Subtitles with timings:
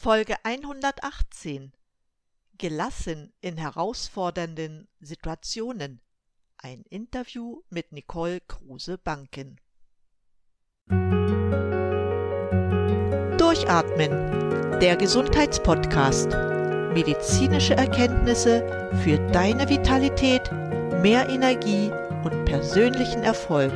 [0.00, 1.72] Folge 118
[2.56, 6.00] Gelassen in herausfordernden Situationen.
[6.56, 9.60] Ein Interview mit Nicole Kruse-Banken.
[13.38, 16.28] Durchatmen, der Gesundheitspodcast.
[16.94, 20.48] Medizinische Erkenntnisse für deine Vitalität,
[21.02, 21.90] mehr Energie
[22.22, 23.72] und persönlichen Erfolg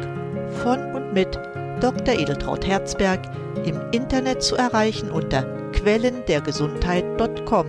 [0.63, 1.37] von und mit
[1.83, 2.15] Dr.
[2.15, 3.27] Edeltraut Herzberg
[3.67, 5.43] im Internet zu erreichen unter
[5.73, 7.67] quellendergesundheit.com.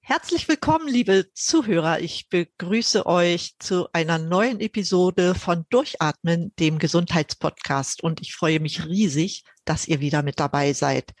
[0.00, 2.00] Herzlich willkommen, liebe Zuhörer.
[2.00, 8.02] Ich begrüße euch zu einer neuen Episode von Durchatmen, dem Gesundheitspodcast.
[8.02, 11.14] Und ich freue mich riesig, dass ihr wieder mit dabei seid.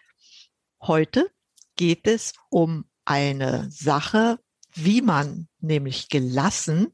[0.82, 1.30] Heute
[1.76, 4.40] geht es um eine Sache,
[4.74, 6.92] wie man nämlich gelassen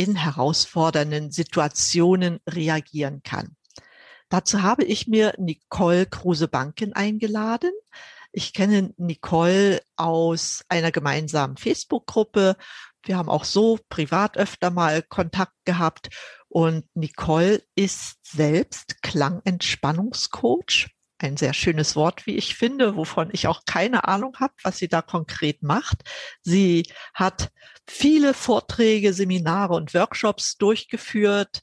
[0.00, 3.54] in herausfordernden Situationen reagieren kann.
[4.30, 7.70] Dazu habe ich mir Nicole Kruse-Banken eingeladen.
[8.32, 12.56] Ich kenne Nicole aus einer gemeinsamen Facebook-Gruppe.
[13.02, 16.08] Wir haben auch so privat öfter mal Kontakt gehabt.
[16.48, 20.88] Und Nicole ist selbst Klangentspannungscoach.
[21.18, 24.88] Ein sehr schönes Wort, wie ich finde, wovon ich auch keine Ahnung habe, was sie
[24.88, 26.04] da konkret macht.
[26.40, 27.50] Sie hat
[27.90, 31.60] viele Vorträge, Seminare und Workshops durchgeführt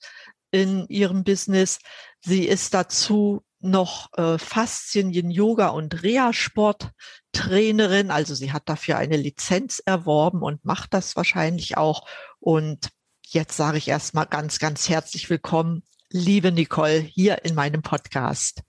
[0.51, 1.79] in ihrem Business.
[2.19, 6.91] Sie ist dazu noch äh, Faszien, Yoga und Reha-Sport
[7.31, 8.11] Trainerin.
[8.11, 12.07] Also sie hat dafür eine Lizenz erworben und macht das wahrscheinlich auch.
[12.39, 12.89] Und
[13.25, 18.61] jetzt sage ich erstmal ganz, ganz herzlich willkommen, liebe Nicole, hier in meinem Podcast.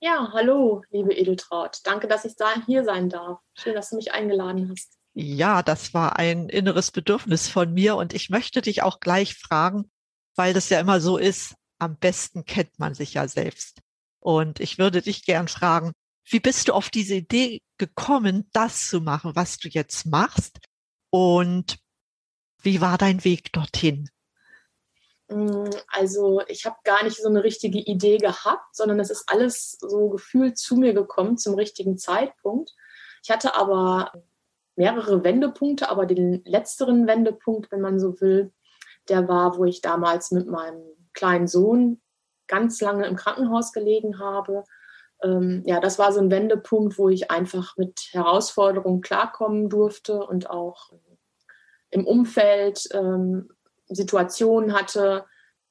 [0.00, 1.78] Ja, hallo, liebe Edeltraut.
[1.84, 3.40] Danke, dass ich da hier sein darf.
[3.54, 4.97] Schön, dass du mich eingeladen hast.
[5.20, 9.90] Ja, das war ein inneres Bedürfnis von mir und ich möchte dich auch gleich fragen,
[10.36, 13.80] weil das ja immer so ist, am besten kennt man sich ja selbst.
[14.20, 15.90] Und ich würde dich gern fragen,
[16.24, 20.60] wie bist du auf diese Idee gekommen, das zu machen, was du jetzt machst?
[21.10, 21.80] Und
[22.62, 24.10] wie war dein Weg dorthin?
[25.26, 29.78] Mm, also ich habe gar nicht so eine richtige Idee gehabt, sondern es ist alles
[29.80, 32.72] so gefühlt zu mir gekommen zum richtigen Zeitpunkt.
[33.24, 34.12] Ich hatte aber
[34.78, 38.52] mehrere Wendepunkte, aber den letzteren Wendepunkt, wenn man so will,
[39.08, 42.00] der war, wo ich damals mit meinem kleinen Sohn
[42.46, 44.64] ganz lange im Krankenhaus gelegen habe.
[45.22, 50.48] Ähm, ja, das war so ein Wendepunkt, wo ich einfach mit Herausforderungen klarkommen durfte und
[50.48, 50.92] auch
[51.90, 53.50] im Umfeld ähm,
[53.88, 55.24] Situationen hatte,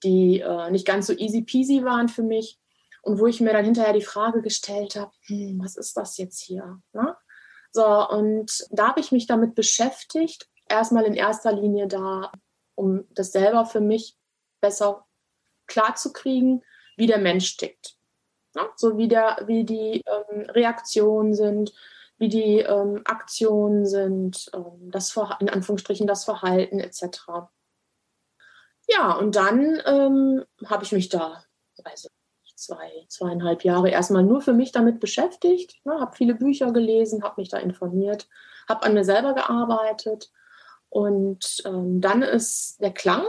[0.03, 2.59] die äh, nicht ganz so easy peasy waren für mich
[3.03, 6.41] und wo ich mir dann hinterher die Frage gestellt habe, hm, was ist das jetzt
[6.41, 6.81] hier?
[6.91, 7.15] Ne?
[7.71, 12.31] So, und da habe ich mich damit beschäftigt, erstmal in erster Linie da,
[12.75, 14.15] um das selber für mich
[14.61, 15.05] besser
[15.67, 16.63] klarzukriegen,
[16.95, 17.97] wie der Mensch tickt.
[18.55, 21.73] Ja, so wie, der, wie die ähm, Reaktionen sind,
[22.17, 27.49] wie die ähm, Aktionen sind, ähm, das in Anführungsstrichen das Verhalten etc.
[28.87, 31.43] Ja, und dann ähm, habe ich mich da,
[31.83, 32.07] also
[32.57, 37.41] zwei, zweieinhalb Jahre erstmal nur für mich damit beschäftigt, ne, habe viele Bücher gelesen, habe
[37.41, 38.27] mich da informiert,
[38.67, 40.31] habe an mir selber gearbeitet
[40.89, 43.25] und ähm, dann ist der Klang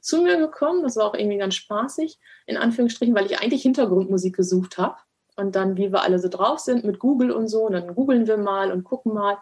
[0.00, 0.82] zu mir gekommen.
[0.82, 4.96] Das war auch irgendwie ganz spaßig, in Anführungsstrichen, weil ich eigentlich Hintergrundmusik gesucht habe.
[5.36, 8.26] Und dann, wie wir alle so drauf sind mit Google und so, und dann googeln
[8.26, 9.38] wir mal und gucken mal.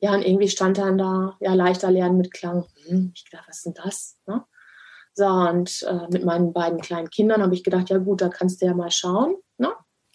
[0.00, 2.66] Ja, und irgendwie stand dann da, ja, leichter lernen mit Klang.
[2.86, 4.18] Hm, ich dachte, was ist denn das?
[4.26, 4.44] Ne?
[5.18, 8.62] So, und äh, mit meinen beiden kleinen Kindern habe ich gedacht, ja gut, da kannst
[8.62, 9.72] du ja mal schauen, ne?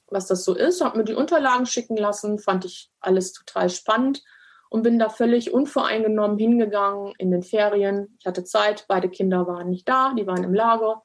[0.08, 0.80] was das so ist.
[0.80, 4.24] Habe mir die Unterlagen schicken lassen, fand ich alles total spannend
[4.70, 8.16] und bin da völlig unvoreingenommen hingegangen in den Ferien.
[8.22, 11.04] Ich hatte Zeit, beide Kinder waren nicht da, die waren im Lager.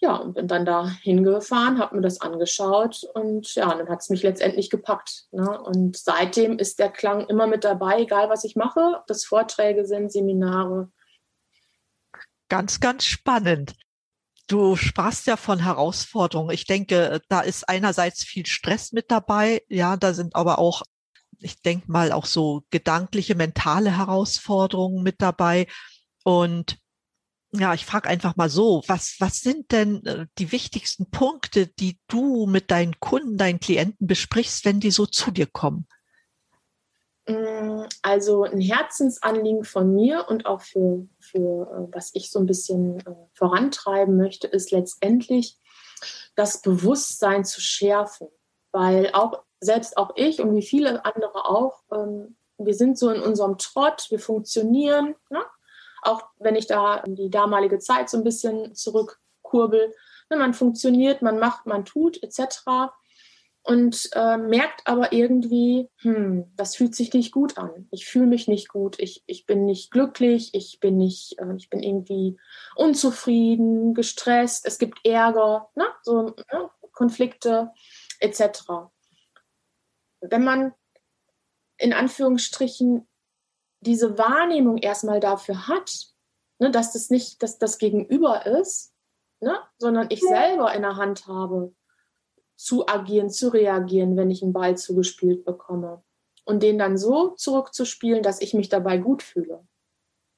[0.00, 4.10] Ja, und bin dann da hingefahren, habe mir das angeschaut und ja, dann hat es
[4.10, 5.26] mich letztendlich gepackt.
[5.30, 5.62] Ne?
[5.62, 9.86] Und seitdem ist der Klang immer mit dabei, egal was ich mache, ob das Vorträge
[9.86, 10.90] sind, Seminare.
[12.48, 13.74] Ganz, ganz spannend.
[14.48, 16.50] Du sprachst ja von Herausforderungen.
[16.50, 19.62] Ich denke, da ist einerseits viel Stress mit dabei.
[19.68, 20.82] Ja, da sind aber auch
[21.40, 25.66] ich denke mal, auch so gedankliche, mentale Herausforderungen mit dabei.
[26.24, 26.78] Und
[27.52, 31.98] ja, ich frage einfach mal so, was, was sind denn äh, die wichtigsten Punkte, die
[32.08, 35.86] du mit deinen Kunden, deinen Klienten besprichst, wenn die so zu dir kommen?
[37.28, 42.46] Mm, also ein Herzensanliegen von mir und auch für, für äh, was ich so ein
[42.46, 45.58] bisschen äh, vorantreiben möchte, ist letztendlich
[46.36, 48.28] das Bewusstsein zu schärfen.
[48.70, 53.20] Weil auch selbst auch ich und wie viele andere auch, ähm, wir sind so in
[53.20, 55.14] unserem Trott, wir funktionieren.
[55.28, 55.42] Ne?
[56.02, 59.92] Auch wenn ich da die damalige Zeit so ein bisschen zurückkurbel.
[60.30, 60.36] Ne?
[60.36, 62.92] Man funktioniert, man macht, man tut, etc.
[63.66, 67.88] und äh, merkt aber irgendwie, hm, das fühlt sich nicht gut an.
[67.90, 71.68] Ich fühle mich nicht gut, ich, ich bin nicht glücklich, ich bin nicht, äh, ich
[71.68, 72.38] bin irgendwie
[72.76, 75.84] unzufrieden, gestresst, es gibt Ärger, ne?
[76.02, 76.70] so ne?
[76.92, 77.72] Konflikte
[78.20, 78.62] etc.
[80.20, 80.72] Wenn man
[81.76, 83.08] in Anführungsstrichen
[83.80, 86.06] diese Wahrnehmung erstmal dafür hat,
[86.60, 88.94] ne, dass das nicht dass das Gegenüber ist,
[89.40, 91.74] ne, sondern ich selber in der Hand habe,
[92.56, 96.02] zu agieren, zu reagieren, wenn ich einen Ball zugespielt bekomme.
[96.44, 99.66] Und den dann so zurückzuspielen, dass ich mich dabei gut fühle.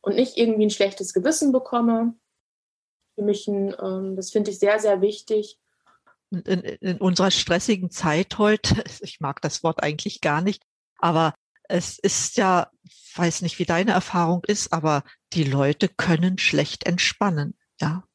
[0.01, 2.15] Und nicht irgendwie ein schlechtes Gewissen bekomme.
[3.15, 5.59] Für mich, ein, ähm, das finde ich sehr, sehr wichtig.
[6.31, 10.63] In, in unserer stressigen Zeit heute, ich mag das Wort eigentlich gar nicht,
[10.99, 12.71] aber es ist ja,
[13.15, 15.05] weiß nicht, wie deine Erfahrung ist, aber
[15.35, 18.08] die Leute können schlecht entspannen, ja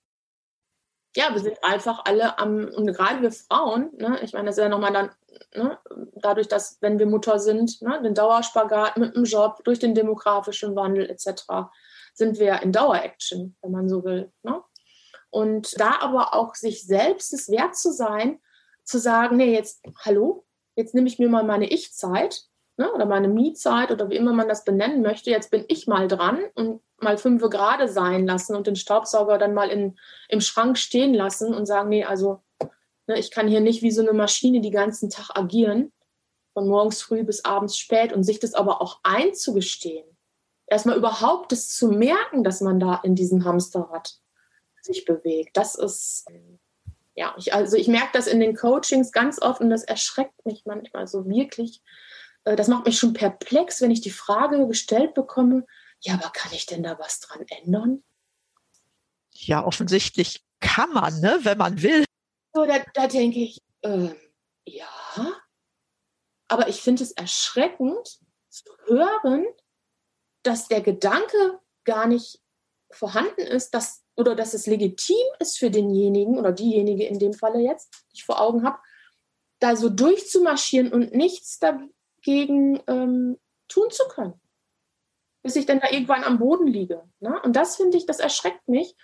[1.16, 4.64] ja, wir sind einfach alle am, und gerade wir Frauen, ne, ich meine, das ist
[4.64, 5.12] ja nochmal dann,
[5.56, 5.78] ne,
[6.16, 10.76] dadurch, dass, wenn wir Mutter sind, ne, den Dauerspagat mit dem Job, durch den demografischen
[10.76, 11.44] Wandel etc.,
[12.14, 14.32] sind wir in Dauer-Action, wenn man so will.
[14.44, 14.62] Ne?
[15.30, 18.40] Und da aber auch sich selbst es wert zu sein,
[18.84, 20.46] zu sagen, nee, jetzt, hallo,
[20.76, 22.44] jetzt nehme ich mir mal meine Ich-Zeit
[22.78, 26.08] ne, oder meine Me-Zeit oder wie immer man das benennen möchte, jetzt bin ich mal
[26.08, 30.78] dran und mal fünf gerade sein lassen und den Staubsauger dann mal in, im Schrank
[30.78, 32.42] stehen lassen und sagen, nee, also
[33.08, 35.92] ne, ich kann hier nicht wie so eine Maschine die ganzen Tag agieren,
[36.54, 40.06] von morgens früh bis abends spät und sich das aber auch einzugestehen.
[40.68, 44.16] Erstmal überhaupt das zu merken, dass man da in diesem Hamsterrad
[44.82, 45.58] sich bewegt.
[45.58, 46.26] Das ist,
[47.16, 50.64] ja, ich, also ich merke das in den Coachings ganz oft und das erschreckt mich
[50.66, 51.82] manchmal so wirklich.
[52.44, 55.66] Äh, das macht mich schon perplex, wenn ich die Frage gestellt bekomme,
[56.04, 58.04] ja, aber kann ich denn da was dran ändern?
[59.32, 62.06] Ja, offensichtlich kann man, ne, wenn man will.
[62.54, 64.10] So, da, da denke ich, äh,
[64.66, 65.42] ja,
[66.50, 68.20] aber ich finde es erschreckend
[68.50, 69.46] zu hören,
[70.44, 72.42] dass der Gedanke gar nicht
[72.92, 77.60] vorhanden ist, dass, oder dass es legitim ist für denjenigen oder diejenige in dem Falle
[77.60, 78.78] jetzt, die ich vor Augen habe,
[79.60, 83.40] da so durchzumarschieren und nichts dagegen ähm,
[83.70, 84.43] tun zu können
[85.44, 87.04] bis ich dann da irgendwann am Boden liege.
[87.20, 87.40] Ne?
[87.44, 88.96] Und das finde ich, das erschreckt mich.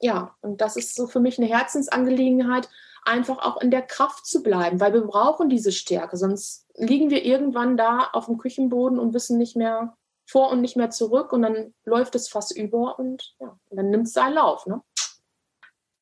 [0.00, 2.68] Ja, und das ist so für mich eine Herzensangelegenheit,
[3.04, 7.24] einfach auch in der Kraft zu bleiben, weil wir brauchen diese Stärke, sonst liegen wir
[7.24, 9.96] irgendwann da auf dem Küchenboden und wissen nicht mehr
[10.28, 14.08] vor und nicht mehr zurück und dann läuft es fast über und ja, dann nimmt
[14.08, 14.66] es seinen Lauf.
[14.66, 14.82] Ne?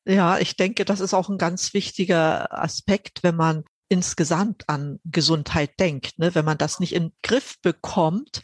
[0.07, 5.79] Ja, ich denke, das ist auch ein ganz wichtiger Aspekt, wenn man insgesamt an Gesundheit
[5.79, 6.17] denkt.
[6.17, 6.33] Ne?
[6.33, 8.41] Wenn man das nicht in den Griff bekommt,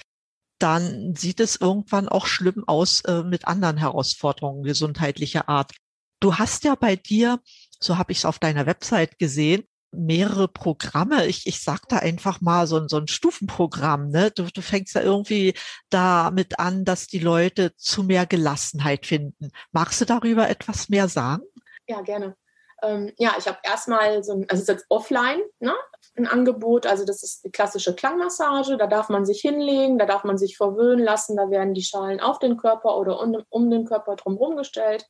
[0.62, 5.74] dann sieht es irgendwann auch schlimm aus äh, mit anderen Herausforderungen gesundheitlicher Art.
[6.19, 7.40] Du hast ja bei dir,
[7.80, 11.28] so habe ich es auf deiner Website gesehen, mehrere Programme.
[11.28, 14.10] Ich, ich sag da einfach mal so, ein so ein Stufenprogramm.
[14.10, 14.31] Ne?
[14.31, 15.54] Du, du fängst ja irgendwie
[15.90, 19.52] damit an, dass die Leute zu mehr Gelassenheit finden.
[19.72, 21.44] Magst du darüber etwas mehr sagen?
[21.88, 22.36] Ja, gerne.
[22.81, 25.74] Ähm, ja, ich habe erstmal so ein, also es ist jetzt offline, ne?
[26.18, 26.86] ein Angebot.
[26.86, 28.78] Also das ist die klassische Klangmassage.
[28.78, 31.38] Da darf man sich hinlegen, da darf man sich verwöhnen lassen.
[31.38, 35.07] Da werden die Schalen auf den Körper oder um, um den Körper drumherum gestellt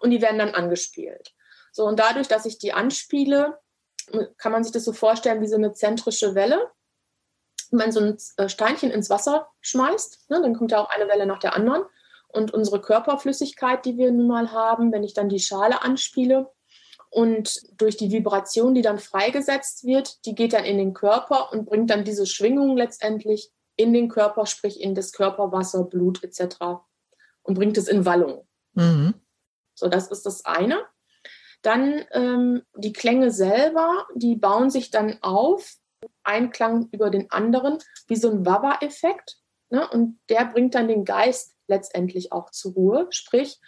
[0.00, 1.34] und die werden dann angespielt.
[1.72, 3.58] So, und dadurch, dass ich die anspiele,
[4.36, 6.70] kann man sich das so vorstellen wie so eine zentrische Welle.
[7.70, 11.08] Wenn man so ein äh, Steinchen ins Wasser schmeißt, ne, dann kommt ja auch eine
[11.08, 11.84] Welle nach der anderen.
[12.28, 16.52] Und unsere Körperflüssigkeit, die wir nun mal haben, wenn ich dann die Schale anspiele,
[17.14, 21.64] und durch die Vibration, die dann freigesetzt wird, die geht dann in den Körper und
[21.64, 26.56] bringt dann diese Schwingung letztendlich in den Körper, sprich in das Körperwasser, Blut etc.
[27.42, 28.48] und bringt es in Wallung.
[28.72, 29.14] Mhm.
[29.76, 30.84] So, das ist das eine.
[31.62, 35.76] Dann ähm, die Klänge selber, die bauen sich dann auf,
[36.24, 37.78] ein Klang über den anderen,
[38.08, 39.38] wie so ein Wawa-Effekt.
[39.70, 39.88] Ne?
[39.88, 43.06] Und der bringt dann den Geist letztendlich auch zur Ruhe.
[43.10, 43.60] Sprich,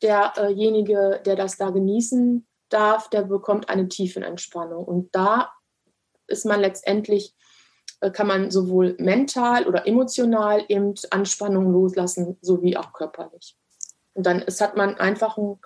[0.00, 4.84] derjenige, der das da genießen darf, der bekommt eine Tiefenentspannung.
[4.84, 5.52] Und da
[6.26, 7.34] ist man letztendlich,
[8.00, 13.56] äh, kann man sowohl mental oder emotional eben Anspannung loslassen, sowie auch körperlich.
[14.14, 15.58] Und dann ist, hat man einfach ein,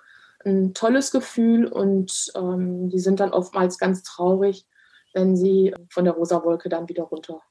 [0.45, 4.65] ein tolles Gefühl und ähm, die sind dann oftmals ganz traurig,
[5.13, 7.41] wenn sie von der rosa Wolke dann wieder runter.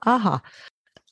[0.00, 0.42] Aha.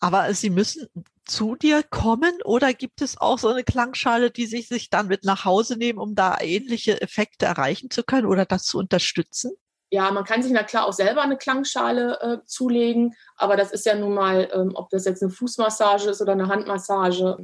[0.00, 0.88] Aber sie müssen
[1.24, 5.24] zu dir kommen oder gibt es auch so eine Klangschale, die sich, sich dann mit
[5.24, 9.52] nach Hause nehmen, um da ähnliche Effekte erreichen zu können oder das zu unterstützen?
[9.90, 13.86] Ja, man kann sich na klar auch selber eine Klangschale äh, zulegen, aber das ist
[13.86, 17.36] ja nun mal, ähm, ob das jetzt eine Fußmassage ist oder eine Handmassage,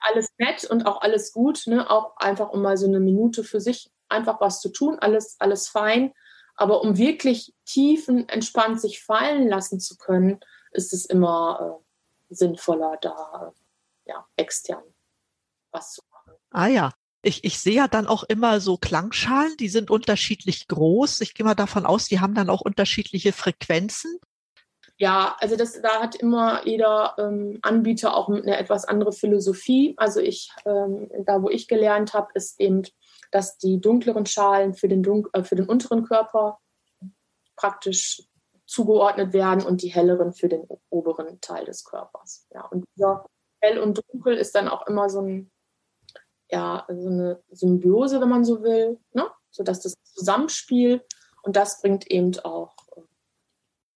[0.00, 1.88] alles nett und auch alles gut, ne?
[1.88, 5.68] auch einfach um mal so eine Minute für sich einfach was zu tun, alles, alles
[5.68, 6.12] fein.
[6.56, 10.40] Aber um wirklich tiefen entspannt sich fallen lassen zu können,
[10.72, 11.89] ist es immer äh,
[12.30, 13.52] sinnvoller, da
[14.06, 14.82] ja, extern
[15.72, 16.32] was zu machen.
[16.50, 16.92] Ah ja.
[17.22, 21.20] Ich, ich sehe ja dann auch immer so Klangschalen, die sind unterschiedlich groß.
[21.20, 24.18] Ich gehe mal davon aus, die haben dann auch unterschiedliche Frequenzen.
[24.96, 29.94] Ja, also das, da hat immer jeder ähm, Anbieter auch eine etwas andere Philosophie.
[29.98, 32.82] Also ich, ähm, da wo ich gelernt habe, ist eben,
[33.30, 36.58] dass die dunkleren Schalen für den, dunk äh, für den unteren Körper
[37.56, 38.22] praktisch
[38.70, 42.46] zugeordnet werden und die helleren für den oberen Teil des Körpers.
[42.54, 43.26] Ja, und dieser
[43.60, 45.50] hell und dunkel ist dann auch immer so ein
[46.52, 49.28] ja, so eine Symbiose, wenn man so will, ne?
[49.50, 51.04] sodass das Zusammenspiel
[51.42, 53.02] und das bringt eben auch äh,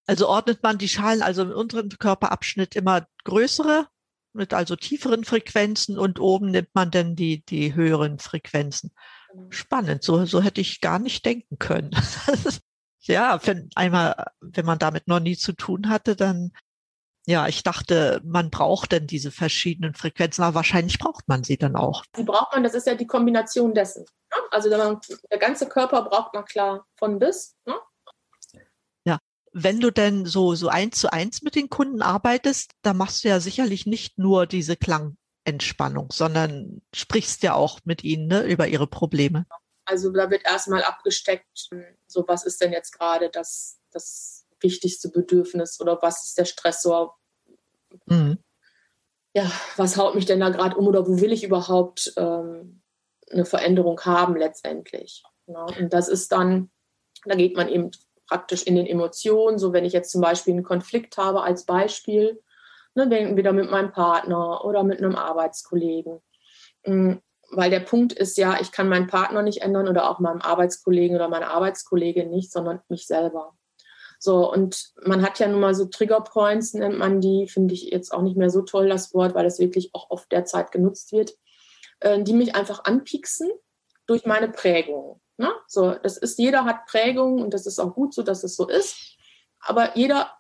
[0.07, 3.87] also ordnet man die Schalen also im unteren Körperabschnitt immer größere
[4.33, 8.91] mit also tieferen Frequenzen und oben nimmt man dann die, die höheren Frequenzen.
[9.31, 9.47] Genau.
[9.51, 11.93] Spannend, so, so hätte ich gar nicht denken können.
[13.07, 16.53] ja, wenn einmal, wenn man damit noch nie zu tun hatte, dann
[17.27, 21.75] ja, ich dachte, man braucht denn diese verschiedenen Frequenzen, aber wahrscheinlich braucht man sie dann
[21.75, 22.05] auch.
[22.19, 24.03] Die braucht man, das ist ja die Kombination dessen.
[24.03, 24.43] Ne?
[24.51, 27.57] Also der, der ganze Körper braucht man klar von bis.
[27.65, 27.77] Ne?
[29.55, 33.29] wenn du denn so, so eins zu eins mit den Kunden arbeitest, da machst du
[33.29, 38.89] ja sicherlich nicht nur diese Klangentspannung, sondern sprichst ja auch mit ihnen ne, über ihre
[38.89, 39.47] Probleme.
[39.85, 41.69] Also da wird erstmal abgesteckt,
[42.07, 47.19] so was ist denn jetzt gerade das, das wichtigste Bedürfnis oder was ist der Stressor?
[48.07, 48.39] Mhm.
[49.35, 52.83] Ja, was haut mich denn da gerade um oder wo will ich überhaupt ähm,
[53.31, 55.23] eine Veränderung haben letztendlich?
[55.47, 56.71] Ja, und das ist dann,
[57.25, 57.91] da geht man eben
[58.29, 59.59] praktisch in den Emotionen.
[59.59, 62.41] So wenn ich jetzt zum Beispiel einen Konflikt habe als Beispiel,
[62.95, 66.21] ne, entweder mit meinem Partner oder mit einem Arbeitskollegen.
[67.57, 71.17] Weil der Punkt ist ja, ich kann meinen Partner nicht ändern oder auch meinem Arbeitskollegen
[71.17, 73.57] oder meine Arbeitskollegin nicht, sondern mich selber.
[74.19, 78.13] So, und man hat ja nun mal so Triggerpoints, nennt man die, finde ich jetzt
[78.13, 81.35] auch nicht mehr so toll, das Wort, weil das wirklich auch oft derzeit genutzt wird,
[82.01, 83.51] äh, die mich einfach anpieksen
[84.07, 85.21] durch meine Prägung.
[85.37, 85.53] Ne?
[85.67, 88.67] So, das ist, jeder hat Prägungen und das ist auch gut so, dass es so
[88.69, 88.97] ist.
[89.61, 90.31] Aber jeder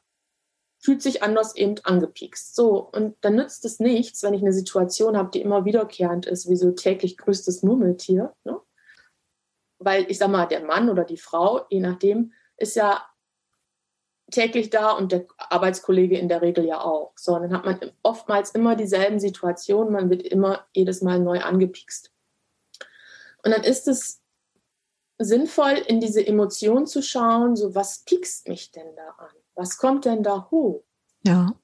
[0.84, 2.54] fühlt sich anders eben angepiekst.
[2.54, 6.48] So, und dann nützt es nichts, wenn ich eine Situation habe, die immer wiederkehrend ist,
[6.50, 8.34] wie so täglich größtes Murmeltier.
[8.44, 8.60] Ne?
[9.78, 13.02] Weil ich sag mal, der Mann oder die Frau, je nachdem, ist ja
[14.30, 17.14] täglich da und der Arbeitskollege in der Regel ja auch.
[17.16, 22.12] So, dann hat man oftmals immer dieselben Situationen, man wird immer jedes Mal neu angepiekst.
[23.42, 24.22] Und dann ist es
[25.18, 29.43] sinnvoll, in diese Emotion zu schauen, so was piekst mich denn da an?
[29.54, 30.84] Was kommt denn da hoch?
[31.22, 31.54] Ja.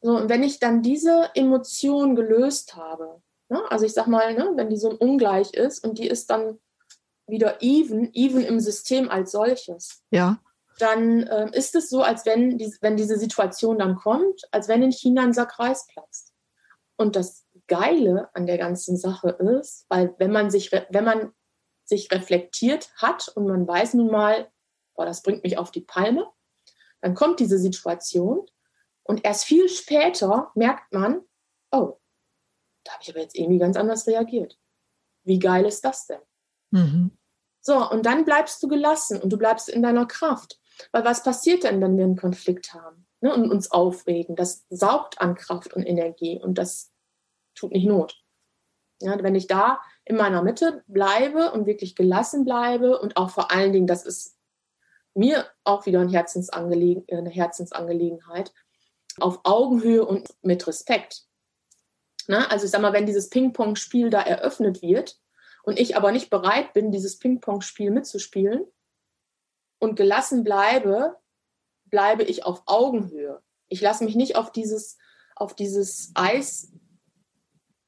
[0.00, 4.52] So, und wenn ich dann diese Emotion gelöst habe, ne, also ich sag mal, ne,
[4.56, 6.58] wenn die so ungleich ist und die ist dann
[7.26, 10.38] wieder even, even im System als solches, ja.
[10.78, 14.82] dann äh, ist es so, als wenn, die, wenn diese Situation dann kommt, als wenn
[14.82, 16.32] in China ein Sack Reis platzt.
[16.96, 21.32] Und das Geile an der ganzen Sache ist, weil wenn man sich, wenn man
[21.84, 24.50] sich reflektiert hat und man weiß nun mal,
[24.94, 26.26] boah, das bringt mich auf die Palme,
[27.02, 28.46] dann kommt diese Situation
[29.02, 31.20] und erst viel später merkt man,
[31.70, 31.98] oh,
[32.84, 34.58] da habe ich aber jetzt irgendwie ganz anders reagiert.
[35.24, 36.20] Wie geil ist das denn?
[36.70, 37.10] Mhm.
[37.60, 40.58] So, und dann bleibst du gelassen und du bleibst in deiner Kraft.
[40.90, 44.36] Weil was passiert denn, wenn wir einen Konflikt haben ne, und uns aufregen?
[44.36, 46.92] Das saugt an Kraft und Energie und das
[47.54, 48.20] tut nicht Not.
[49.00, 53.50] Ja, wenn ich da in meiner Mitte bleibe und wirklich gelassen bleibe und auch vor
[53.50, 54.36] allen Dingen, das ist
[55.14, 58.52] mir auch wieder ein Herzensangele eine Herzensangelegenheit,
[59.20, 61.24] auf Augenhöhe und mit Respekt.
[62.28, 65.18] Na, also ich sag mal, wenn dieses Ping-Pong-Spiel da eröffnet wird
[65.64, 68.64] und ich aber nicht bereit bin, dieses Ping-Pong-Spiel mitzuspielen
[69.78, 71.16] und gelassen bleibe,
[71.86, 73.42] bleibe ich auf Augenhöhe.
[73.68, 74.98] Ich lasse mich nicht auf dieses,
[75.34, 76.72] auf dieses Eis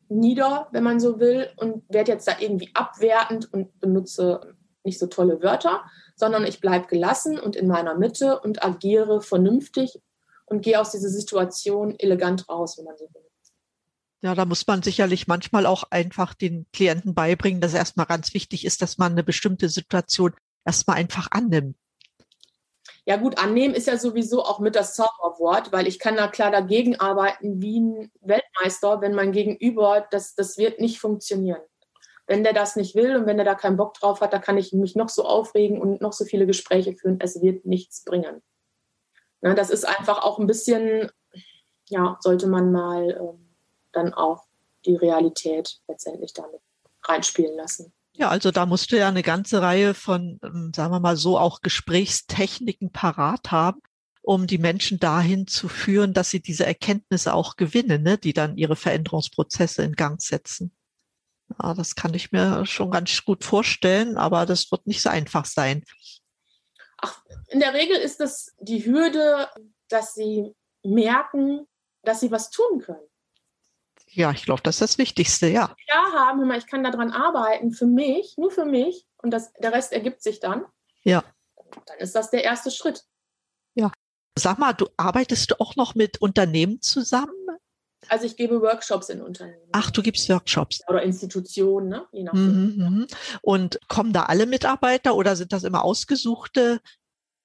[0.08, 5.06] nieder, wenn man so will, und werde jetzt da irgendwie abwertend und benutze nicht so
[5.06, 5.84] tolle Wörter,
[6.16, 10.00] sondern ich bleibe gelassen und in meiner Mitte und agiere vernünftig
[10.46, 13.24] und gehe aus dieser Situation elegant raus, wenn man so will.
[14.24, 18.64] Ja, da muss man sicherlich manchmal auch einfach den Klienten beibringen, dass erstmal ganz wichtig
[18.64, 21.76] ist, dass man eine bestimmte Situation erstmal einfach annimmt.
[23.04, 26.50] Ja gut, annehmen ist ja sowieso auch mit das Zauberwort, weil ich kann da klar
[26.50, 31.60] dagegen arbeiten wie ein Weltmeister, wenn mein Gegenüber, das, das wird nicht funktionieren.
[32.26, 34.56] Wenn der das nicht will und wenn der da keinen Bock drauf hat, da kann
[34.56, 38.42] ich mich noch so aufregen und noch so viele Gespräche führen, es wird nichts bringen.
[39.42, 41.10] Na, das ist einfach auch ein bisschen,
[41.88, 43.54] ja, sollte man mal ähm,
[43.92, 44.46] dann auch
[44.86, 46.60] die Realität letztendlich damit
[47.02, 47.92] reinspielen lassen.
[48.16, 51.38] Ja, also da musst du ja eine ganze Reihe von, ähm, sagen wir mal so,
[51.38, 53.80] auch Gesprächstechniken parat haben,
[54.22, 58.56] um die Menschen dahin zu führen, dass sie diese Erkenntnisse auch gewinnen, ne, die dann
[58.56, 60.72] ihre Veränderungsprozesse in Gang setzen.
[61.62, 65.44] Ja, das kann ich mir schon ganz gut vorstellen, aber das wird nicht so einfach
[65.44, 65.84] sein.
[66.98, 69.48] Ach, in der Regel ist das die Hürde,
[69.88, 71.66] dass sie merken,
[72.02, 73.06] dass sie was tun können.
[74.08, 75.74] Ja, ich glaube, das ist das Wichtigste, ja.
[75.88, 79.92] Ja, haben, ich kann daran arbeiten, für mich, nur für mich, und das, der Rest
[79.92, 80.64] ergibt sich dann.
[81.02, 81.24] Ja.
[81.86, 83.04] Dann ist das der erste Schritt.
[83.74, 83.90] Ja.
[84.38, 87.32] Sag mal, du arbeitest du auch noch mit Unternehmen zusammen?
[88.08, 89.68] Also ich gebe Workshops in Unternehmen.
[89.72, 90.80] Ach, du gibst Workshops.
[90.88, 92.06] Oder Institutionen, ne?
[92.12, 92.76] je nachdem.
[92.76, 93.06] Mhm, mhm.
[93.42, 96.80] Und kommen da alle Mitarbeiter oder sind das immer ausgesuchte?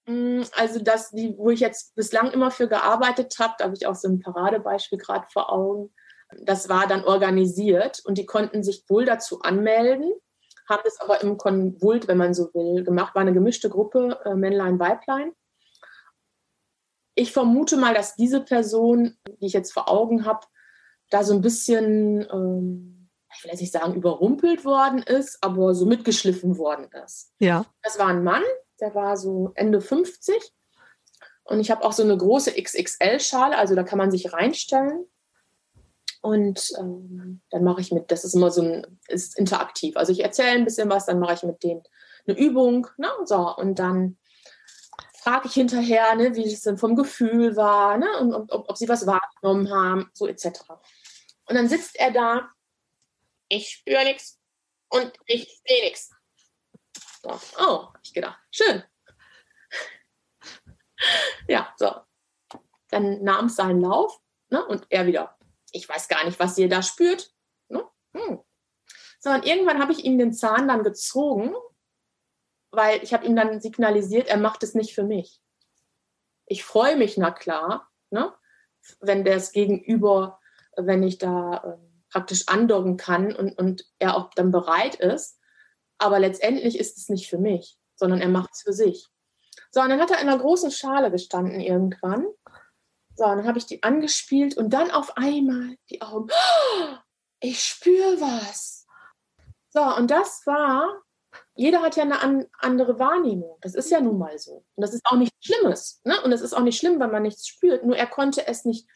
[0.06, 3.86] Mm, also das, die, wo ich jetzt bislang immer für gearbeitet habe, da habe ich
[3.86, 5.94] auch so ein Paradebeispiel gerade vor Augen.
[6.42, 10.12] Das war dann organisiert und die konnten sich wohl dazu anmelden,
[10.68, 13.16] haben das aber im Konvult, wenn man so will, gemacht.
[13.16, 15.32] War eine gemischte Gruppe, äh, Männlein, Weiblein.
[17.20, 20.48] Ich vermute mal, dass diese Person, die ich jetzt vor Augen habe,
[21.10, 25.86] da so ein bisschen, ähm, ich will jetzt nicht sagen, überrumpelt worden ist, aber so
[25.86, 27.34] mitgeschliffen worden ist.
[27.40, 27.66] Ja.
[27.84, 28.44] Das war ein Mann,
[28.80, 30.54] der war so Ende 50.
[31.44, 35.06] Und ich habe auch so eine große XXL-Schale, also da kann man sich reinstellen.
[36.22, 39.98] Und ähm, dann mache ich mit, das ist immer so ein, ist interaktiv.
[39.98, 41.84] Also ich erzähle ein bisschen was, dann mache ich mit denen
[42.28, 43.10] eine Übung, ne?
[43.26, 44.18] So, und dann
[45.20, 48.18] frage ich hinterher, ne, wie es denn vom Gefühl war, ne?
[48.20, 50.62] Und ob, ob, sie was wahrgenommen haben, so etc.
[51.46, 52.50] Und dann sitzt er da,
[53.48, 54.40] ich spüre nichts
[54.90, 56.12] und ich sehe nichts.
[57.22, 57.30] So.
[57.58, 58.84] Oh, hab ich gedacht, schön.
[61.48, 62.02] ja, so.
[62.90, 64.66] Dann nahm es seinen Lauf ne?
[64.66, 65.38] und er wieder,
[65.72, 67.34] ich weiß gar nicht, was ihr da spürt.
[67.68, 67.88] Ne?
[68.14, 68.40] Hm.
[69.20, 71.54] So, und irgendwann habe ich ihm den Zahn dann gezogen,
[72.72, 75.42] weil ich habe ihm dann signalisiert, er macht es nicht für mich.
[76.46, 78.34] Ich freue mich, na klar, ne?
[79.00, 80.40] wenn das Gegenüber,
[80.76, 81.78] wenn ich da äh,
[82.12, 85.40] praktisch andocken kann und, und er auch dann bereit ist.
[85.98, 89.08] Aber letztendlich ist es nicht für mich, sondern er macht es für sich.
[89.72, 92.26] So, und dann hat er in einer großen Schale gestanden irgendwann
[93.20, 96.30] so, und dann habe ich die angespielt und dann auf einmal die Augen.
[97.42, 98.88] Ich spüre was.
[99.72, 101.02] So, und das war,
[101.60, 103.58] jeder hat ja eine an, andere Wahrnehmung.
[103.60, 104.64] Das ist ja nun mal so.
[104.76, 106.00] Und das ist auch nichts Schlimmes.
[106.06, 106.16] Ne?
[106.22, 107.84] Und es ist auch nicht schlimm, wenn man nichts spürt.
[107.84, 108.88] Nur er konnte es nicht.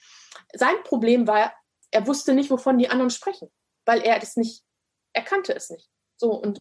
[0.53, 1.53] Sein Problem war,
[1.91, 3.51] er wusste nicht, wovon die anderen sprechen,
[3.85, 4.63] weil er das nicht,
[5.11, 5.89] er kannte es nicht.
[6.15, 6.57] So, und,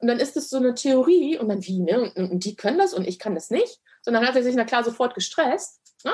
[0.00, 2.12] und dann ist es so eine Theorie und dann wie, ne?
[2.14, 3.80] Und, und die können das und ich kann das nicht.
[4.02, 5.80] Sondern hat er sich, na klar, sofort gestresst.
[6.04, 6.12] Ne?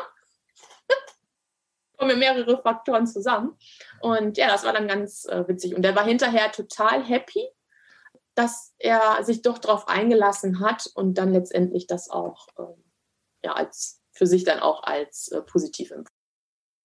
[1.99, 3.57] kommen mehrere Faktoren zusammen.
[4.01, 5.75] Und ja, das war dann ganz äh, witzig.
[5.75, 7.49] Und er war hinterher total happy,
[8.35, 12.83] dass er sich doch darauf eingelassen hat und dann letztendlich das auch ähm,
[13.43, 16.09] ja, als für sich dann auch als äh, positiv empfunden.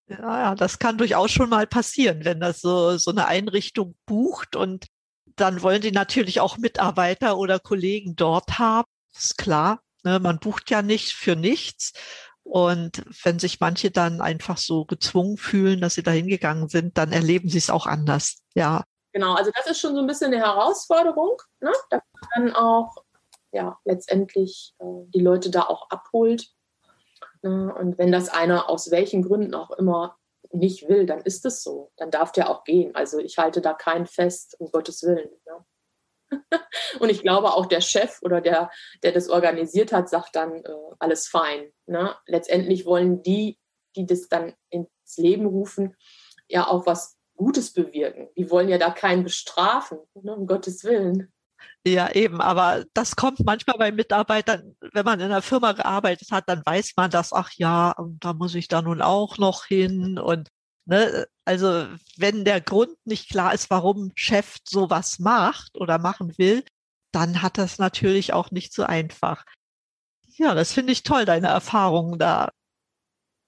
[0.10, 4.55] Ja, ja, das kann durchaus schon mal passieren, wenn das so, so eine Einrichtung bucht
[4.55, 4.88] und
[5.36, 8.88] dann wollen die natürlich auch Mitarbeiter oder Kollegen dort haben.
[9.15, 9.81] Ist klar.
[10.03, 10.19] Ne?
[10.19, 11.93] Man bucht ja nicht für nichts.
[12.43, 17.12] Und wenn sich manche dann einfach so gezwungen fühlen, dass sie da hingegangen sind, dann
[17.12, 18.38] erleben sie es auch anders.
[18.55, 18.86] Ja.
[19.13, 21.71] Genau, also das ist schon so ein bisschen eine Herausforderung, ne?
[21.89, 22.95] dass man dann auch
[23.51, 26.49] ja, letztendlich äh, die Leute da auch abholt.
[27.41, 27.73] Ne?
[27.73, 30.17] Und wenn das einer aus welchen Gründen auch immer
[30.51, 31.91] nicht will, dann ist es so.
[31.97, 32.95] Dann darf der auch gehen.
[32.95, 35.29] Also ich halte da keinen fest, um Gottes Willen.
[35.45, 35.65] Ne?
[36.99, 38.69] Und ich glaube auch der Chef oder der,
[39.03, 41.71] der das organisiert hat, sagt dann äh, alles fein.
[41.85, 42.15] Ne?
[42.25, 43.59] Letztendlich wollen die,
[43.95, 45.95] die das dann ins Leben rufen,
[46.47, 48.28] ja auch was Gutes bewirken.
[48.36, 50.36] Die wollen ja da keinen bestrafen, ne?
[50.36, 51.32] um Gottes Willen.
[51.86, 56.43] Ja, eben, aber das kommt manchmal bei Mitarbeitern, wenn man in einer Firma gearbeitet hat,
[56.47, 60.50] dann weiß man das, ach ja, da muss ich da nun auch noch hin und
[60.88, 61.28] Ne?
[61.43, 66.63] Also wenn der Grund nicht klar ist, warum Chef sowas macht oder machen will,
[67.12, 69.43] dann hat das natürlich auch nicht so einfach.
[70.38, 72.52] Ja, das finde ich toll, deine Erfahrungen da.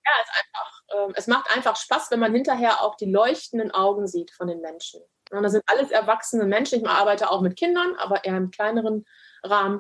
[0.06, 0.68] Ja, es, einfach,
[1.07, 4.62] äh, es macht einfach Spaß, wenn man hinterher auch die leuchtenden Augen sieht von den
[4.62, 5.01] Menschen.
[5.31, 6.79] Und das sind alles erwachsene Menschen.
[6.79, 9.05] Ich arbeite auch mit Kindern, aber eher im kleineren
[9.43, 9.79] Rahmen.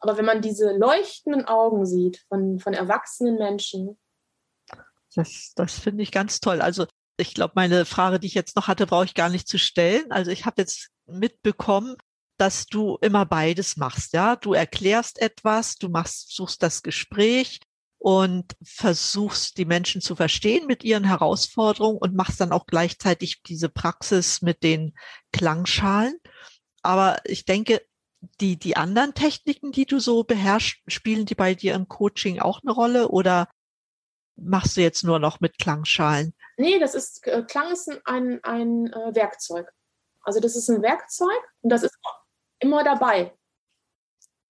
[0.00, 3.98] Aber wenn man diese leuchtenden Augen sieht von, von erwachsenen Menschen,
[5.14, 6.60] das, das finde ich ganz toll.
[6.62, 6.86] Also
[7.18, 10.10] ich glaube, meine Frage, die ich jetzt noch hatte, brauche ich gar nicht zu stellen.
[10.10, 11.96] Also ich habe jetzt mitbekommen,
[12.38, 14.14] dass du immer beides machst.
[14.14, 17.60] Ja, du erklärst etwas, du machst, suchst das Gespräch
[18.02, 23.68] und versuchst die Menschen zu verstehen mit ihren Herausforderungen und machst dann auch gleichzeitig diese
[23.68, 24.94] Praxis mit den
[25.32, 26.18] Klangschalen.
[26.82, 27.80] aber ich denke,
[28.40, 32.60] die, die anderen Techniken, die du so beherrschst, spielen die bei dir im Coaching auch
[32.62, 33.48] eine Rolle oder
[34.34, 36.34] machst du jetzt nur noch mit Klangschalen?
[36.56, 39.72] Nee, das ist, äh, Klang ist ein, ein äh, Werkzeug.
[40.22, 41.96] Also das ist ein Werkzeug und das ist
[42.58, 43.32] immer dabei.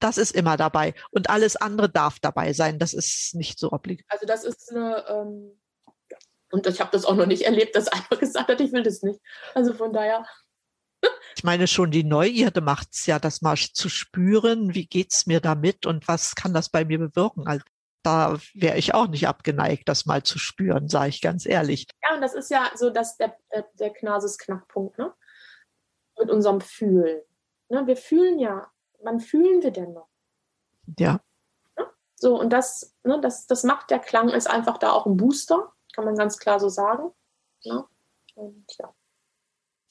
[0.02, 0.94] Das ist immer dabei.
[1.12, 2.80] Und alles andere darf dabei sein.
[2.80, 4.12] Das ist nicht so obligatorisch.
[4.12, 5.60] Also das ist eine, ähm,
[6.50, 9.02] und ich habe das auch noch nicht erlebt, dass einer gesagt hat, ich will das
[9.02, 9.20] nicht.
[9.54, 10.24] Also von daher.
[11.34, 15.26] Ich meine, schon die Neugierde macht es ja, das mal zu spüren, wie geht es
[15.26, 17.48] mir damit und was kann das bei mir bewirken.
[17.48, 17.64] Also
[18.04, 21.86] da wäre ich auch nicht abgeneigt, das mal zu spüren, sage ich ganz ehrlich.
[22.02, 23.34] Ja, und das ist ja so dass der,
[23.78, 25.12] der Knases-Knackpunkt, ne?
[26.18, 27.22] Mit unserem Fühlen.
[27.70, 27.86] Ne?
[27.86, 28.70] Wir fühlen ja,
[29.02, 30.08] wann fühlen wir denn noch?
[30.98, 31.20] Ja.
[32.16, 35.72] So, und das, ne, das, das macht der Klang, ist einfach da auch ein Booster,
[35.92, 37.10] kann man ganz klar so sagen.
[37.64, 37.84] Ne?
[38.34, 38.94] Und ja.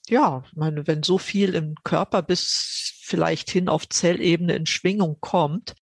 [0.08, 5.18] Ja, ich meine, wenn so viel im Körper bis vielleicht hin auf Zellebene in Schwingung
[5.20, 5.76] kommt,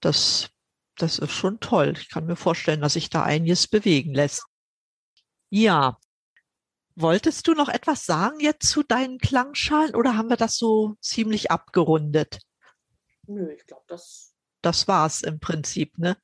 [0.00, 0.50] das,
[0.96, 1.94] das ist schon toll.
[1.96, 4.44] Ich kann mir vorstellen, dass sich da einiges bewegen lässt.
[5.50, 5.98] Ja.
[6.94, 11.50] Wolltest du noch etwas sagen jetzt zu deinen Klangschalen oder haben wir das so ziemlich
[11.50, 12.40] abgerundet?
[13.26, 14.34] Nö, ich glaube, das.
[14.62, 16.16] Das war's im Prinzip, ne?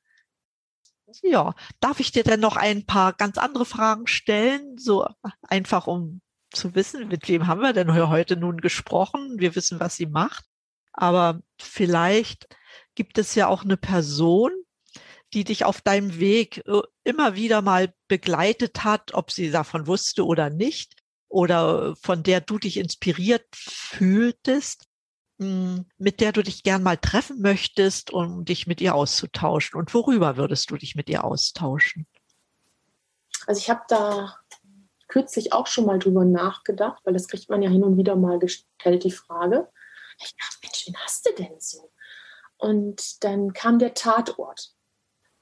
[1.23, 4.77] Ja, darf ich dir denn noch ein paar ganz andere Fragen stellen?
[4.77, 5.07] So
[5.41, 9.39] einfach um zu wissen, mit wem haben wir denn heute nun gesprochen?
[9.39, 10.45] Wir wissen, was sie macht.
[10.93, 12.47] Aber vielleicht
[12.95, 14.51] gibt es ja auch eine Person,
[15.33, 20.25] die dich auf deinem Weg äh, immer wieder mal begleitet hat, ob sie davon wusste
[20.25, 20.95] oder nicht,
[21.27, 24.88] oder von der du dich inspiriert fühltest,
[25.39, 29.79] mit der du dich gern mal treffen möchtest, um dich mit ihr auszutauschen.
[29.79, 32.05] Und worüber würdest du dich mit ihr austauschen?
[33.47, 34.37] Also ich habe da
[35.07, 38.37] kürzlich auch schon mal drüber nachgedacht, weil das kriegt man ja hin und wieder mal
[38.37, 39.67] gestellt, die Frage.
[40.19, 41.91] Ich dachte, Mensch, wen hast du denn so?
[42.57, 44.75] Und dann kam der Tatort.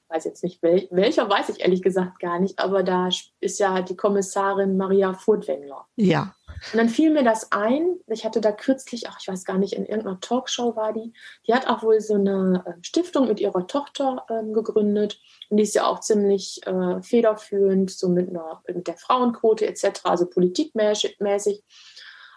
[0.08, 3.08] Weiß jetzt nicht, wel welcher, weiß ich ehrlich gesagt gar nicht, aber da
[3.40, 5.86] ist ja die Kommissarin Maria Furtwängler.
[5.96, 6.34] Ja.
[6.72, 9.74] Und dann fiel mir das ein, ich hatte da kürzlich, ach, ich weiß gar nicht,
[9.74, 11.12] in irgendeiner Talkshow war die,
[11.46, 15.62] die hat auch wohl so eine ähm, Stiftung mit ihrer Tochter ähm, gegründet und die
[15.62, 21.62] ist ja auch ziemlich äh, federführend, so mit, einer, mit der Frauenquote etc., also politikmäßig.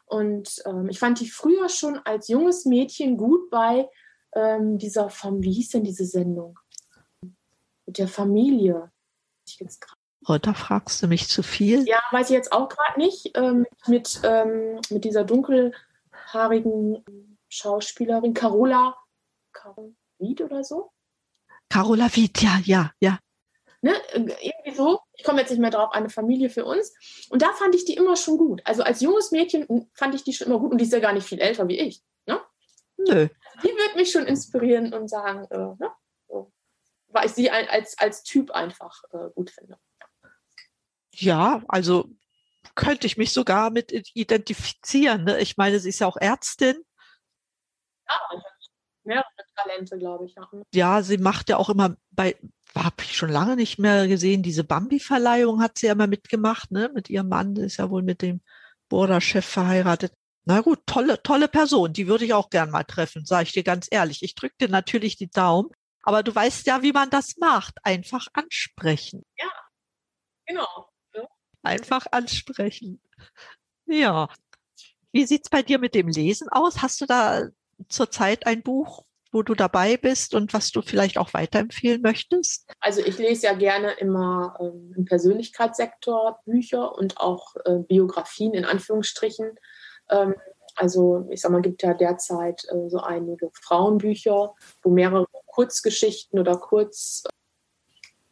[0.06, 3.90] Und ähm, ich fand die früher schon als junges Mädchen gut bei
[4.36, 6.60] ähm, dieser, wie hieß denn diese Sendung?
[7.92, 8.90] Mit der Familie.
[10.26, 11.86] Oh, da fragst du mich zu viel.
[11.86, 13.38] Ja, weiß ich jetzt auch gerade nicht.
[13.38, 17.04] Ähm, mit, ähm, mit dieser dunkelhaarigen
[17.50, 18.96] Schauspielerin Carola,
[20.20, 20.94] Wied oder so.
[21.68, 23.20] Carola Wied, ja, ja, ja.
[23.82, 26.94] Ne, irgendwie so, ich komme jetzt nicht mehr drauf, eine Familie für uns.
[27.30, 28.62] Und da fand ich die immer schon gut.
[28.64, 31.12] Also als junges Mädchen fand ich die schon immer gut und die ist ja gar
[31.12, 32.02] nicht viel älter wie ich.
[32.26, 32.40] Ne?
[32.96, 33.28] Nö.
[33.64, 35.92] Die würde mich schon inspirieren und sagen, äh, ne?
[37.14, 39.78] Weil ich sie als, als Typ einfach äh, gut finde.
[41.14, 42.10] Ja, also
[42.76, 45.26] könnte ich mich sogar mit identifizieren.
[45.26, 45.40] Ne?
[45.40, 46.78] Ich meine, sie ist ja auch Ärztin.
[48.08, 48.42] Ja,
[49.04, 50.36] mehrere Talente, glaube ich.
[50.36, 50.48] Ja.
[50.74, 52.38] ja, sie macht ja auch immer bei,
[52.76, 56.90] habe ich schon lange nicht mehr gesehen, diese Bambi-Verleihung hat sie ja immer mitgemacht, ne?
[56.94, 58.42] Mit ihrem Mann, ist ja wohl mit dem
[58.90, 60.14] Border-Chef verheiratet.
[60.46, 63.64] Na gut, tolle, tolle Person, die würde ich auch gern mal treffen, sage ich dir
[63.64, 64.24] ganz ehrlich.
[64.24, 65.70] Ich drücke dir natürlich die Daumen,
[66.04, 67.76] aber du weißt ja, wie man das macht.
[67.84, 69.24] Einfach ansprechen.
[69.38, 69.52] Ja,
[70.46, 70.92] genau.
[71.64, 73.02] Einfach ansprechen.
[73.86, 74.30] Ja.
[75.12, 76.82] Wie sieht's bei dir mit dem Lesen aus?
[76.82, 77.50] Hast du da
[77.90, 82.72] zurzeit ein Buch, wo du dabei bist und was du vielleicht auch weiterempfehlen möchtest?
[82.80, 88.66] Also ich lese ja gerne immer ähm, im Persönlichkeitssektor Bücher und auch äh, Biografien in
[88.66, 89.58] Anführungsstrichen.
[90.10, 90.36] Ähm,
[90.76, 96.58] also ich sag mal, gibt ja derzeit äh, so einige Frauenbücher, wo mehrere Kurzgeschichten oder
[96.58, 97.24] Kurz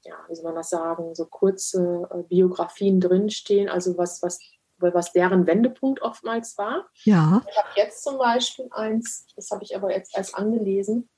[0.10, 4.40] ja, wie soll man das sagen, so kurze äh, Biografien drinstehen, also was, was,
[4.78, 6.88] was deren Wendepunkt oftmals war.
[7.04, 7.44] Ja.
[7.50, 11.10] Ich habe jetzt zum Beispiel eins, das habe ich aber jetzt erst angelesen.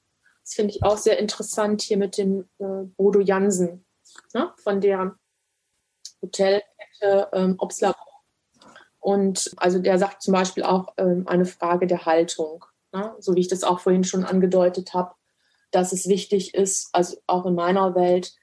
[0.44, 3.86] Das finde ich auch sehr interessant hier mit dem äh, Bodo Jansen,
[4.34, 5.16] ne, von deren
[6.22, 7.96] Hotelkette ähm, Obsler.
[9.00, 13.42] Und also der sagt zum Beispiel auch ähm, eine Frage der Haltung, ne, so wie
[13.42, 15.14] ich das auch vorhin schon angedeutet habe,
[15.72, 18.34] dass es wichtig ist, also auch in meiner Welt,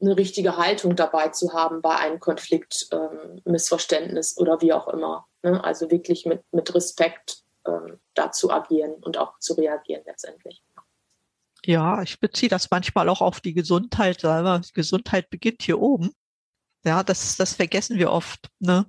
[0.00, 5.26] eine richtige Haltung dabei zu haben bei einem Konflikt, ähm, Missverständnis oder wie auch immer.
[5.42, 5.62] Ne?
[5.62, 10.62] Also wirklich mit, mit Respekt ähm, da zu agieren und auch zu reagieren letztendlich.
[11.64, 14.24] Ja, ich beziehe das manchmal auch auf die Gesundheit.
[14.24, 16.12] Aber Gesundheit beginnt hier oben.
[16.84, 18.50] Ja, das, das vergessen wir oft.
[18.58, 18.84] Ne?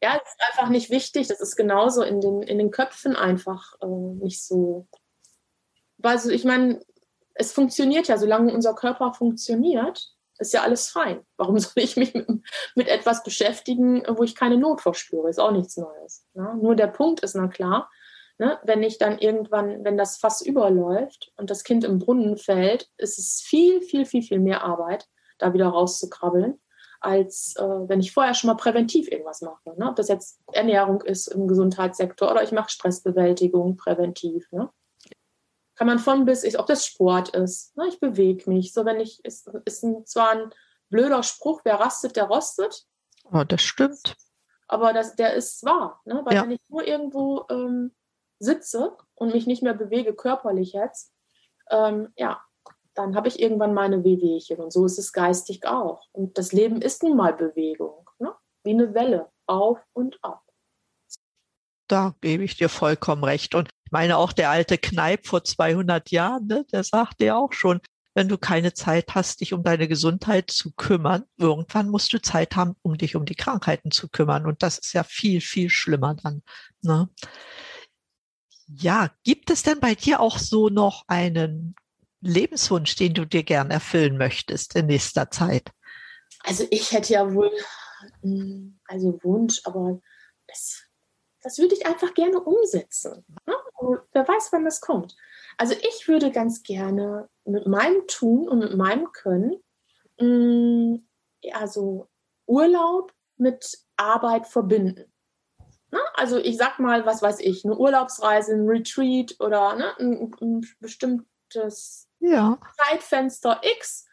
[0.00, 1.26] Ja, es ist einfach nicht wichtig.
[1.26, 4.86] Das ist genauso in den, in den Köpfen einfach äh, nicht so.
[6.06, 6.80] Also ich meine,
[7.34, 11.24] es funktioniert ja, solange unser Körper funktioniert, ist ja alles fein.
[11.36, 12.26] Warum soll ich mich mit,
[12.74, 15.28] mit etwas beschäftigen, wo ich keine Not verspüre?
[15.28, 16.26] Ist auch nichts Neues.
[16.34, 16.56] Ne?
[16.60, 17.90] Nur der Punkt ist, na klar,
[18.38, 22.90] ne, wenn ich dann irgendwann, wenn das Fass überläuft und das Kind im Brunnen fällt,
[22.96, 25.06] ist es viel, viel, viel, viel mehr Arbeit,
[25.38, 26.58] da wieder rauszukrabbeln
[27.00, 29.74] als äh, wenn ich vorher schon mal präventiv irgendwas mache.
[29.76, 29.88] Ne?
[29.88, 34.50] Ob das jetzt Ernährung ist im Gesundheitssektor oder ich mache Stressbewältigung präventiv.
[34.50, 34.70] Ne?
[35.76, 37.76] Kann man von bis, ich, ob das Sport ist.
[37.76, 37.86] Ne?
[37.88, 38.72] Ich bewege mich.
[38.72, 40.50] So, wenn ich, ist, ist ein, zwar ein
[40.88, 42.86] blöder Spruch, wer rastet, der rostet.
[43.30, 44.16] Oh, das stimmt.
[44.68, 46.00] Aber das, der ist wahr.
[46.06, 46.22] Ne?
[46.24, 46.42] Weil ja.
[46.42, 47.94] wenn ich nur irgendwo ähm,
[48.38, 51.12] sitze und mich nicht mehr bewege, körperlich jetzt,
[51.70, 52.42] ähm, ja,
[52.94, 54.58] dann habe ich irgendwann meine Wehwehchen.
[54.58, 56.06] Und so ist es geistig auch.
[56.12, 58.34] Und das Leben ist nun mal Bewegung, ne?
[58.64, 60.42] wie eine Welle, auf und ab.
[61.86, 63.54] Da gebe ich dir vollkommen recht.
[63.54, 67.52] Und ich meine, auch der alte Kneip vor 200 Jahren, ne, der sagte ja auch
[67.52, 67.80] schon,
[68.14, 72.56] wenn du keine Zeit hast, dich um deine Gesundheit zu kümmern, irgendwann musst du Zeit
[72.56, 74.44] haben, um dich um die Krankheiten zu kümmern.
[74.44, 76.42] Und das ist ja viel, viel schlimmer dann.
[76.82, 77.08] Ne?
[78.66, 81.76] Ja, gibt es denn bei dir auch so noch einen
[82.20, 85.70] Lebenswunsch, den du dir gern erfüllen möchtest in nächster Zeit?
[86.42, 87.52] Also ich hätte ja wohl,
[88.22, 90.00] hm, also Wunsch, aber
[90.48, 90.85] das,
[91.46, 93.24] das würde ich einfach gerne umsetzen.
[93.46, 93.54] Ne?
[94.10, 95.16] Wer weiß, wann das kommt.
[95.56, 99.62] Also ich würde ganz gerne mit meinem Tun und mit meinem Können,
[101.52, 102.08] also
[102.46, 105.12] Urlaub mit Arbeit verbinden.
[105.92, 106.00] Ne?
[106.14, 110.66] Also ich sag mal, was weiß ich, eine Urlaubsreise, ein Retreat oder ne, ein, ein
[110.80, 112.58] bestimmtes ja.
[112.76, 114.04] Zeitfenster X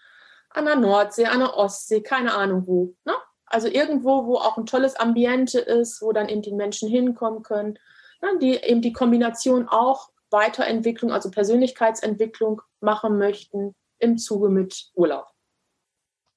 [0.51, 2.95] an der Nordsee, an der Ostsee, keine Ahnung wo.
[3.05, 3.15] Ne?
[3.53, 7.77] Also irgendwo, wo auch ein tolles Ambiente ist, wo dann eben die Menschen hinkommen können,
[8.21, 8.39] ne?
[8.41, 15.27] die eben die Kombination auch Weiterentwicklung, also Persönlichkeitsentwicklung machen möchten im Zuge mit Urlaub.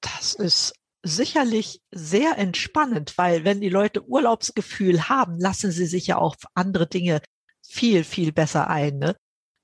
[0.01, 6.17] Das ist sicherlich sehr entspannend, weil wenn die Leute Urlaubsgefühl haben, lassen sie sich ja
[6.17, 7.21] auch andere Dinge
[7.65, 8.99] viel, viel besser ein.
[8.99, 9.15] Ne?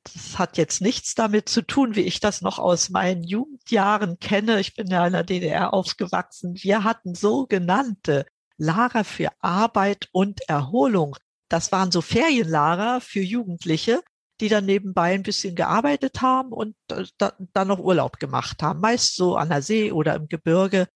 [0.03, 4.59] Das hat jetzt nichts damit zu tun, wie ich das noch aus meinen Jugendjahren kenne.
[4.59, 6.55] Ich bin ja in der DDR aufgewachsen.
[6.61, 8.25] Wir hatten sogenannte
[8.57, 11.15] Lager für Arbeit und Erholung.
[11.49, 14.01] Das waren so Ferienlager für Jugendliche,
[14.41, 18.79] die dann nebenbei ein bisschen gearbeitet haben und dann noch Urlaub gemacht haben.
[18.81, 20.87] Meist so an der See oder im Gebirge.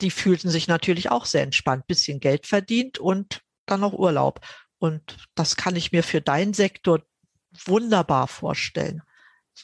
[0.00, 4.40] Die fühlten sich natürlich auch sehr entspannt, bisschen Geld verdient und dann noch Urlaub.
[4.78, 7.02] Und das kann ich mir für deinen Sektor
[7.64, 9.02] wunderbar vorstellen.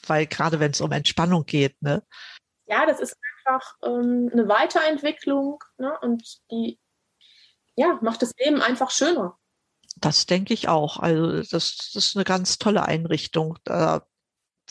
[0.07, 2.03] Weil gerade wenn es um Entspannung geht, ne?
[2.67, 5.99] Ja, das ist einfach ähm, eine Weiterentwicklung ne?
[6.01, 6.79] und die
[7.75, 9.39] ja, macht das Leben einfach schöner.
[9.97, 10.99] Das denke ich auch.
[10.99, 11.51] Also das,
[11.93, 13.59] das ist eine ganz tolle Einrichtung.
[13.65, 14.07] Da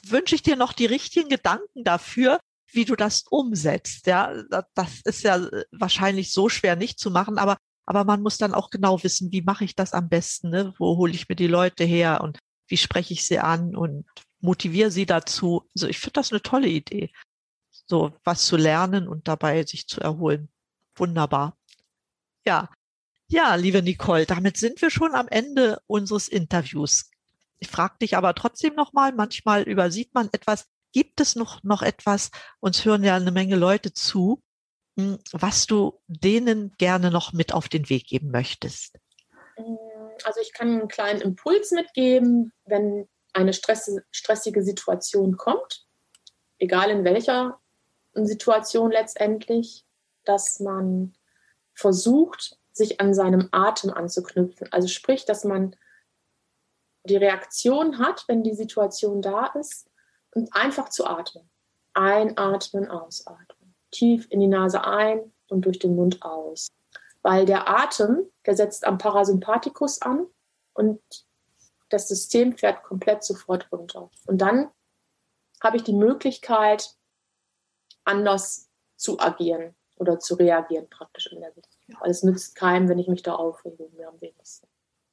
[0.03, 2.39] wünsche ich dir noch die richtigen Gedanken dafür,
[2.71, 4.07] wie du das umsetzt.
[4.07, 4.34] Ja,
[4.73, 8.69] das ist ja wahrscheinlich so schwer nicht zu machen, aber aber man muss dann auch
[8.69, 10.73] genau wissen, wie mache ich das am besten, ne?
[10.77, 12.39] wo hole ich mir die Leute her und
[12.71, 14.05] wie spreche ich sie an und
[14.39, 15.69] motiviere sie dazu.
[15.75, 17.12] Also ich finde das eine tolle Idee,
[17.69, 20.49] so was zu lernen und dabei sich zu erholen.
[20.95, 21.57] Wunderbar.
[22.45, 22.69] Ja,
[23.27, 27.10] ja, liebe Nicole, damit sind wir schon am Ende unseres Interviews.
[27.60, 30.67] Ich frage dich aber trotzdem nochmal, manchmal übersieht man etwas.
[30.91, 34.41] Gibt es noch, noch etwas, uns hören ja eine Menge Leute zu,
[34.97, 38.99] hm, was du denen gerne noch mit auf den Weg geben möchtest?
[39.57, 39.75] Mm,
[40.25, 45.86] also ich kann einen kleinen Impuls mitgeben, wenn eine stressige Situation kommt,
[46.60, 47.60] egal in welcher
[48.13, 49.86] Situation letztendlich,
[50.25, 51.13] dass man
[51.73, 54.71] versucht, sich an seinem Atem anzuknüpfen.
[54.71, 55.75] Also sprich, dass man
[57.03, 59.89] die Reaktion hat, wenn die Situation da ist,
[60.34, 61.49] und einfach zu atmen.
[61.93, 63.75] Einatmen, ausatmen.
[63.91, 66.69] Tief in die Nase ein und durch den Mund aus
[67.21, 70.27] weil der Atem, der setzt am Parasympathikus an
[70.73, 71.01] und
[71.89, 74.10] das System fährt komplett sofort runter.
[74.25, 74.69] Und dann
[75.62, 76.95] habe ich die Möglichkeit,
[78.04, 81.67] anders zu agieren oder zu reagieren praktisch in der Welt.
[81.99, 84.67] Weil es nützt keinem, wenn ich mich da aufrege, mir am wenigsten.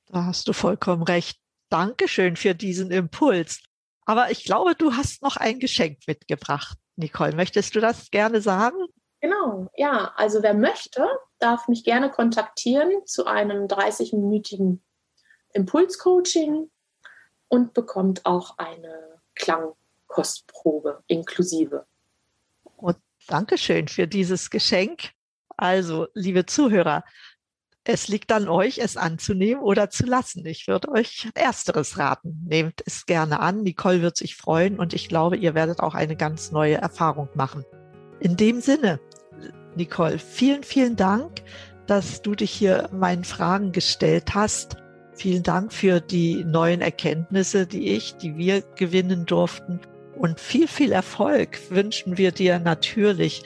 [0.07, 1.38] Da hast du vollkommen recht.
[1.69, 3.61] Dankeschön für diesen Impuls.
[4.07, 6.79] Aber ich glaube, du hast noch ein Geschenk mitgebracht.
[6.97, 8.79] Nicole, möchtest du das gerne sagen?
[9.20, 10.12] Genau, ja.
[10.16, 11.07] Also wer möchte,
[11.38, 14.81] darf mich gerne kontaktieren zu einem 30-minütigen
[15.52, 16.70] Impulscoaching
[17.48, 21.87] und bekommt auch eine Klangkostprobe inklusive.
[22.76, 25.11] Und Dankeschön für dieses Geschenk.
[25.57, 27.02] Also, liebe Zuhörer,
[27.90, 30.44] Es liegt an euch, es anzunehmen oder zu lassen.
[30.44, 32.44] Ich würde euch ersteres raten.
[32.46, 33.62] Nehmt es gerne an.
[33.62, 37.64] Nicole wird sich freuen und ich glaube, ihr werdet auch eine ganz neue Erfahrung machen.
[38.20, 39.00] In dem Sinne,
[39.79, 41.43] Nicole, vielen, vielen Dank,
[41.87, 44.77] dass du dich hier meinen Fragen gestellt hast.
[45.14, 49.81] Vielen Dank für die neuen Erkenntnisse, die ich, die wir gewinnen durften.
[50.17, 53.43] Und viel, viel Erfolg wünschen wir dir natürlich,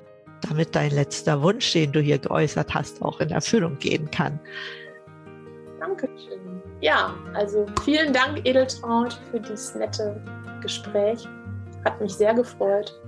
[0.49, 4.41] damit dein letzter Wunsch, den du hier geäußert hast, auch in Erfüllung gehen kann.
[5.79, 6.63] Dankeschön.
[6.81, 10.21] Ja, also vielen Dank, Edeltraut, für dieses nette
[10.61, 11.29] Gespräch.
[11.85, 12.99] Hat mich sehr gefreut.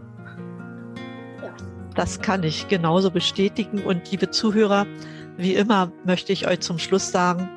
[1.94, 3.82] Das kann ich genauso bestätigen.
[3.82, 4.86] Und liebe Zuhörer,
[5.36, 7.48] wie immer möchte ich euch zum Schluss sagen,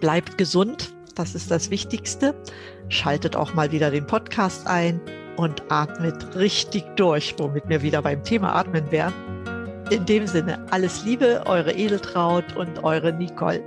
[0.00, 2.34] Bleibt gesund, das ist das Wichtigste.
[2.88, 5.00] Schaltet auch mal wieder den Podcast ein
[5.36, 9.14] und atmet richtig durch, womit wir wieder beim Thema Atmen wären.
[9.90, 13.62] In dem Sinne, alles Liebe, eure Edeltraut und eure Nicole.